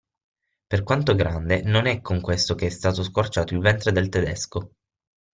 Per 0.67 0.81
quanto 0.81 1.13
grande, 1.13 1.61
non 1.61 1.85
è 1.85 2.01
con 2.01 2.21
questo 2.21 2.55
che 2.55 2.65
è 2.65 2.69
stato 2.69 3.03
squarciato 3.03 3.53
il 3.53 3.59
ventre 3.59 3.91
del 3.91 4.09
tedesco. 4.09 4.71